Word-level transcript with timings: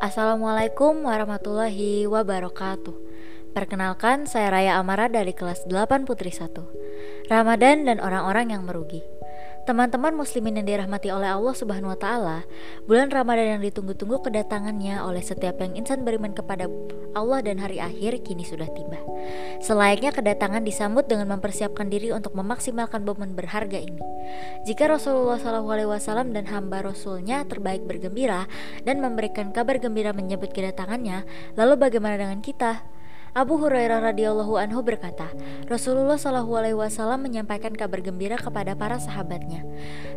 Assalamualaikum 0.00 1.04
warahmatullahi 1.04 2.08
wabarakatuh. 2.08 2.96
Perkenalkan, 3.52 4.24
saya 4.24 4.48
Raya 4.48 4.72
Amara 4.80 5.12
dari 5.12 5.36
kelas 5.36 5.68
8 5.68 6.08
Putri 6.08 6.32
1. 6.32 7.28
Ramadan 7.28 7.84
dan 7.84 8.00
orang-orang 8.00 8.56
yang 8.56 8.64
merugi. 8.64 9.04
Teman-teman 9.68 10.16
muslimin 10.16 10.56
yang 10.56 10.66
dirahmati 10.66 11.12
oleh 11.12 11.28
Allah 11.36 11.52
Subhanahu 11.52 11.92
wa 11.92 11.98
taala, 12.00 12.38
bulan 12.88 13.12
Ramadan 13.12 13.60
yang 13.60 13.62
ditunggu-tunggu 13.62 14.24
kedatangannya 14.24 15.04
oleh 15.04 15.20
setiap 15.20 15.60
yang 15.60 15.76
insan 15.76 16.00
beriman 16.00 16.32
kepada 16.32 16.64
Allah 17.12 17.44
dan 17.44 17.60
hari 17.60 17.76
akhir 17.76 18.24
kini 18.24 18.42
sudah 18.46 18.66
tiba. 18.72 18.96
Selayaknya 19.60 20.16
kedatangan 20.16 20.64
disambut 20.64 21.04
dengan 21.06 21.28
mempersiapkan 21.36 21.92
diri 21.92 22.08
untuk 22.08 22.32
memaksimalkan 22.32 23.04
momen 23.04 23.36
berharga 23.36 23.76
ini. 23.76 24.00
Jika 24.64 24.88
Rasulullah 24.88 25.36
SAW 25.36 26.32
dan 26.32 26.48
hamba 26.48 26.80
Rasulnya 26.80 27.44
terbaik 27.44 27.84
bergembira 27.84 28.48
dan 28.88 29.04
memberikan 29.04 29.52
kabar 29.52 29.76
gembira 29.76 30.16
menyebut 30.16 30.56
kedatangannya, 30.56 31.28
lalu 31.60 31.74
bagaimana 31.76 32.16
dengan 32.16 32.40
kita? 32.40 32.99
Abu 33.30 33.62
Hurairah 33.62 34.10
radhiyallahu 34.10 34.58
anhu 34.58 34.82
berkata, 34.82 35.30
Rasulullah 35.70 36.18
shallallahu 36.18 36.50
alaihi 36.50 36.74
wasallam 36.74 37.22
menyampaikan 37.22 37.70
kabar 37.78 38.02
gembira 38.02 38.34
kepada 38.34 38.74
para 38.74 38.98
sahabatnya. 38.98 39.62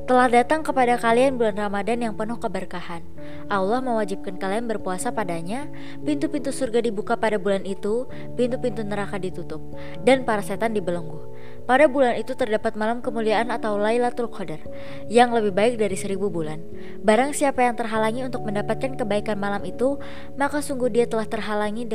Telah 0.10 0.34
datang 0.34 0.66
kepada 0.66 0.98
kalian 0.98 1.38
bulan 1.38 1.54
Ramadan 1.54 2.02
yang 2.02 2.18
penuh 2.18 2.42
keberkahan. 2.42 3.06
Allah 3.54 3.86
mewajibkan 3.86 4.42
kalian 4.42 4.66
berpuasa 4.66 5.14
padanya, 5.14 5.70
pintu-pintu 6.02 6.50
surga 6.50 6.82
dibuka 6.82 7.14
pada 7.14 7.38
bulan 7.38 7.62
itu, 7.70 8.10
pintu-pintu 8.34 8.82
neraka 8.82 9.22
ditutup, 9.22 9.62
dan 10.02 10.26
para 10.26 10.42
setan 10.42 10.74
dibelenggu. 10.74 11.22
Pada 11.70 11.86
bulan 11.86 12.18
itu 12.18 12.34
terdapat 12.34 12.74
malam 12.74 13.00
kemuliaan 13.00 13.54
atau 13.54 13.78
Lailatul 13.78 14.28
Qadar 14.28 14.60
yang 15.06 15.32
lebih 15.32 15.54
baik 15.54 15.78
dari 15.78 15.94
seribu 15.94 16.34
bulan. 16.34 16.60
Barang 17.06 17.32
siapa 17.32 17.62
yang 17.62 17.78
terhalangi 17.78 18.26
untuk 18.26 18.42
mendapatkan 18.42 18.98
kebaikan 18.98 19.38
malam 19.38 19.62
itu, 19.64 20.02
maka 20.34 20.66
sungguh 20.66 20.90
dia 20.90 21.06
telah 21.06 21.30
terhalangi 21.30 21.86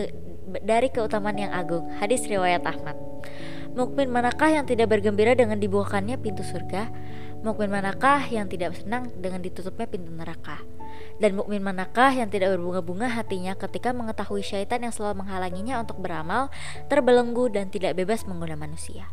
dari 0.65 0.89
keutamaan 0.89 1.37
yang 1.37 1.53
agung. 1.53 1.89
Hadis 2.01 2.25
riwayat 2.25 2.65
Ahmad. 2.65 2.97
Mukmin 3.77 4.11
manakah 4.11 4.51
yang 4.51 4.67
tidak 4.67 4.91
bergembira 4.91 5.37
dengan 5.39 5.61
dibukakannya 5.61 6.19
pintu 6.19 6.43
surga? 6.43 6.91
Mukmin 7.47 7.71
manakah 7.71 8.27
yang 8.27 8.51
tidak 8.51 8.75
senang 8.75 9.15
dengan 9.21 9.39
ditutupnya 9.39 9.87
pintu 9.87 10.11
neraka? 10.11 10.59
Dan 11.23 11.39
mukmin 11.39 11.63
manakah 11.63 12.11
yang 12.11 12.27
tidak 12.27 12.59
berbunga-bunga 12.59 13.07
hatinya 13.07 13.55
ketika 13.55 13.95
mengetahui 13.95 14.43
syaitan 14.43 14.83
yang 14.83 14.91
selalu 14.91 15.23
menghalanginya 15.23 15.79
untuk 15.79 16.03
beramal, 16.03 16.51
terbelenggu 16.91 17.51
dan 17.55 17.71
tidak 17.71 17.95
bebas 17.95 18.27
menggunakan 18.27 18.59
manusia? 18.59 19.07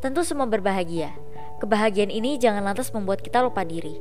Tentu 0.00 0.24
semua 0.24 0.48
berbahagia. 0.48 1.12
Kebahagiaan 1.60 2.08
ini 2.08 2.38
jangan 2.40 2.64
lantas 2.64 2.94
membuat 2.94 3.20
kita 3.20 3.44
lupa 3.44 3.66
diri. 3.66 3.98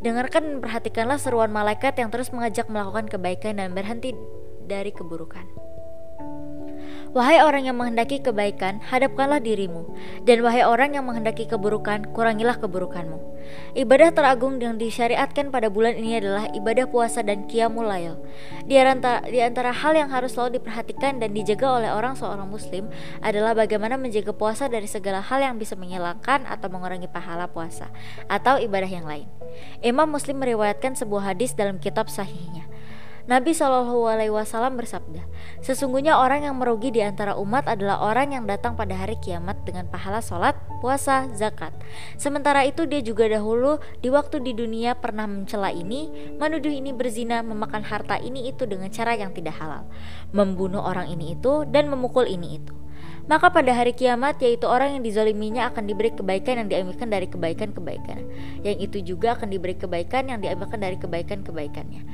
Dengarkan 0.00 0.44
dan 0.44 0.58
perhatikanlah 0.60 1.16
seruan 1.16 1.50
malaikat 1.50 1.96
yang 1.96 2.12
terus 2.12 2.28
mengajak 2.30 2.68
melakukan 2.68 3.08
kebaikan 3.08 3.60
dan 3.60 3.72
berhenti 3.72 4.16
dari 4.64 4.92
keburukan. 4.92 5.73
Wahai 7.14 7.38
orang 7.38 7.70
yang 7.70 7.78
menghendaki 7.78 8.18
kebaikan, 8.18 8.82
hadapkanlah 8.82 9.38
dirimu, 9.38 9.86
dan 10.26 10.42
wahai 10.42 10.66
orang 10.66 10.98
yang 10.98 11.06
menghendaki 11.06 11.46
keburukan, 11.46 12.10
kurangilah 12.10 12.58
keburukanmu. 12.58 13.22
Ibadah 13.78 14.10
teragung 14.10 14.58
yang 14.58 14.82
disyariatkan 14.82 15.54
pada 15.54 15.70
bulan 15.70 15.94
ini 15.94 16.18
adalah 16.18 16.50
ibadah 16.50 16.90
puasa 16.90 17.22
dan 17.22 17.46
qiyamul. 17.46 17.86
Di 18.66 18.80
di 19.30 19.38
antara 19.38 19.70
hal 19.70 19.94
yang 19.94 20.10
harus 20.10 20.34
selalu 20.34 20.58
diperhatikan 20.58 21.22
dan 21.22 21.30
dijaga 21.30 21.78
oleh 21.78 21.90
orang 21.94 22.18
seorang 22.18 22.50
muslim 22.50 22.90
adalah 23.22 23.54
bagaimana 23.54 23.94
menjaga 23.94 24.34
puasa 24.34 24.66
dari 24.66 24.90
segala 24.90 25.22
hal 25.22 25.38
yang 25.38 25.54
bisa 25.60 25.78
menghilangkan 25.78 26.48
atau 26.50 26.66
mengurangi 26.66 27.06
pahala 27.06 27.46
puasa 27.46 27.94
atau 28.26 28.58
ibadah 28.58 28.90
yang 28.90 29.06
lain. 29.06 29.28
Imam 29.84 30.10
Muslim 30.10 30.40
meriwayatkan 30.42 30.98
sebuah 30.98 31.36
hadis 31.36 31.54
dalam 31.54 31.78
kitab 31.78 32.10
sahihnya. 32.10 32.63
Nabi 33.24 33.56
Shallallahu 33.56 34.04
Alaihi 34.04 34.28
Wasallam 34.28 34.76
bersabda, 34.76 35.24
sesungguhnya 35.64 36.20
orang 36.20 36.44
yang 36.44 36.60
merugi 36.60 36.92
di 36.92 37.00
antara 37.00 37.40
umat 37.40 37.64
adalah 37.64 38.04
orang 38.04 38.36
yang 38.36 38.44
datang 38.44 38.76
pada 38.76 38.92
hari 38.92 39.16
kiamat 39.16 39.64
dengan 39.64 39.88
pahala 39.88 40.20
sholat, 40.20 40.52
puasa, 40.84 41.32
zakat. 41.32 41.72
Sementara 42.20 42.68
itu 42.68 42.84
dia 42.84 43.00
juga 43.00 43.24
dahulu 43.24 43.80
di 44.04 44.12
waktu 44.12 44.44
di 44.44 44.52
dunia 44.52 44.92
pernah 45.00 45.24
mencela 45.24 45.72
ini, 45.72 46.36
menuduh 46.36 46.68
ini 46.68 46.92
berzina, 46.92 47.40
memakan 47.40 47.80
harta 47.88 48.20
ini 48.20 48.52
itu 48.52 48.68
dengan 48.68 48.92
cara 48.92 49.16
yang 49.16 49.32
tidak 49.32 49.56
halal, 49.56 49.88
membunuh 50.36 50.84
orang 50.84 51.08
ini 51.08 51.32
itu 51.32 51.64
dan 51.64 51.88
memukul 51.88 52.28
ini 52.28 52.60
itu. 52.60 52.76
Maka 53.24 53.48
pada 53.48 53.72
hari 53.72 53.96
kiamat 53.96 54.36
yaitu 54.44 54.68
orang 54.68 55.00
yang 55.00 55.02
dizaliminya 55.04 55.72
akan 55.72 55.88
diberi 55.88 56.12
kebaikan 56.12 56.60
yang 56.60 56.68
diambilkan 56.68 57.08
dari 57.08 57.24
kebaikan-kebaikan. 57.24 58.20
Yang 58.60 58.76
itu 58.84 59.16
juga 59.16 59.32
akan 59.32 59.48
diberi 59.48 59.80
kebaikan 59.80 60.28
yang 60.28 60.44
diambilkan 60.44 60.76
dari 60.76 61.00
kebaikan-kebaikannya 61.00 62.04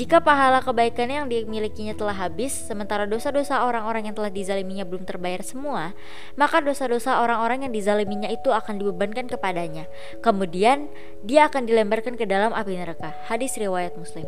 jika 0.00 0.16
pahala 0.16 0.64
kebaikannya 0.64 1.20
yang 1.20 1.28
dimilikinya 1.28 1.92
telah 1.92 2.16
habis, 2.16 2.56
sementara 2.56 3.04
dosa-dosa 3.04 3.68
orang-orang 3.68 4.08
yang 4.08 4.16
telah 4.16 4.32
dizaliminya 4.32 4.88
belum 4.88 5.04
terbayar 5.04 5.44
semua, 5.44 5.92
maka 6.40 6.64
dosa-dosa 6.64 7.20
orang-orang 7.20 7.68
yang 7.68 7.72
dizaliminya 7.76 8.32
itu 8.32 8.48
akan 8.48 8.80
dibebankan 8.80 9.28
kepadanya. 9.28 9.84
Kemudian, 10.24 10.88
dia 11.20 11.52
akan 11.52 11.68
dilemparkan 11.68 12.16
ke 12.16 12.24
dalam 12.24 12.56
api 12.56 12.80
neraka. 12.80 13.12
Hadis 13.28 13.60
riwayat 13.60 13.92
Muslim. 14.00 14.24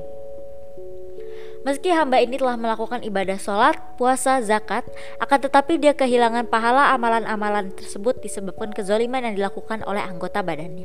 Meski 1.64 1.88
hamba 1.88 2.20
ini 2.20 2.36
telah 2.36 2.60
melakukan 2.60 3.00
ibadah 3.00 3.40
sholat, 3.40 3.78
puasa, 3.96 4.44
zakat, 4.44 4.84
akan 5.24 5.38
tetapi 5.40 5.80
dia 5.80 5.96
kehilangan 5.96 6.52
pahala 6.52 6.92
amalan-amalan 6.92 7.72
tersebut 7.72 8.20
disebabkan 8.20 8.76
kezoliman 8.76 9.24
yang 9.24 9.40
dilakukan 9.40 9.80
oleh 9.88 10.04
anggota 10.04 10.44
badannya. 10.44 10.84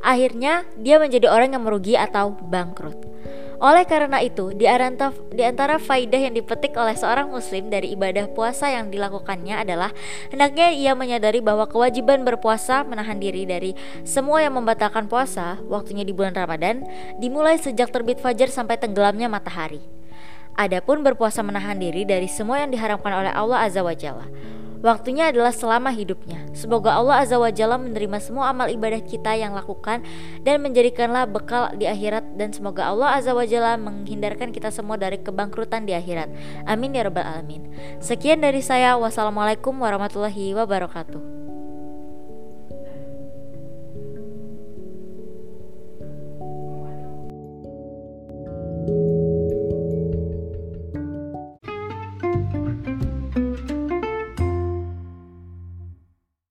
Akhirnya, 0.00 0.64
dia 0.80 0.96
menjadi 0.96 1.28
orang 1.28 1.52
yang 1.52 1.66
merugi 1.66 1.98
atau 1.98 2.32
bangkrut. 2.32 2.96
Oleh 3.64 3.88
karena 3.88 4.20
itu, 4.20 4.52
di 4.52 4.68
antara, 4.68 5.08
di 5.32 5.40
antara 5.40 5.80
faidah 5.80 6.20
yang 6.20 6.36
dipetik 6.36 6.76
oleh 6.76 6.92
seorang 6.92 7.32
muslim 7.32 7.72
dari 7.72 7.96
ibadah 7.96 8.28
puasa 8.28 8.68
yang 8.68 8.92
dilakukannya 8.92 9.56
adalah 9.56 9.88
hendaknya 10.28 10.68
ia 10.68 10.92
menyadari 10.92 11.40
bahwa 11.40 11.64
kewajiban 11.64 12.28
berpuasa 12.28 12.84
menahan 12.84 13.16
diri 13.16 13.48
dari 13.48 13.72
semua 14.04 14.44
yang 14.44 14.60
membatalkan 14.60 15.08
puasa, 15.08 15.64
waktunya 15.64 16.04
di 16.04 16.12
bulan 16.12 16.36
Ramadan, 16.36 16.84
dimulai 17.16 17.56
sejak 17.56 17.88
terbit 17.88 18.20
fajar 18.20 18.52
sampai 18.52 18.76
tenggelamnya 18.76 19.32
matahari. 19.32 19.80
Adapun 20.60 21.00
berpuasa 21.00 21.40
menahan 21.40 21.80
diri 21.80 22.04
dari 22.04 22.28
semua 22.28 22.60
yang 22.60 22.68
diharamkan 22.68 23.16
oleh 23.16 23.32
Allah 23.32 23.64
Azza 23.64 23.80
wa 23.80 23.96
Jalla. 23.96 24.28
Waktunya 24.84 25.32
adalah 25.32 25.48
selama 25.48 25.88
hidupnya. 25.96 26.44
Semoga 26.52 26.92
Allah 26.92 27.24
Azza 27.24 27.40
wa 27.40 27.48
Jalla 27.48 27.80
menerima 27.80 28.20
semua 28.20 28.52
amal 28.52 28.68
ibadah 28.68 29.00
kita 29.00 29.32
yang 29.32 29.56
lakukan 29.56 30.04
dan 30.44 30.60
menjadikanlah 30.60 31.24
bekal 31.24 31.72
di 31.72 31.88
akhirat 31.88 32.36
dan 32.36 32.52
semoga 32.52 32.92
Allah 32.92 33.16
Azza 33.16 33.32
wa 33.32 33.48
Jalla 33.48 33.80
menghindarkan 33.80 34.52
kita 34.52 34.68
semua 34.68 35.00
dari 35.00 35.16
kebangkrutan 35.24 35.88
di 35.88 35.96
akhirat. 35.96 36.28
Amin 36.68 36.92
ya 36.92 37.08
rabbal 37.08 37.24
alamin. 37.24 37.64
Sekian 38.04 38.44
dari 38.44 38.60
saya. 38.60 39.00
Wassalamualaikum 39.00 39.72
warahmatullahi 39.80 40.52
wabarakatuh. 40.52 41.33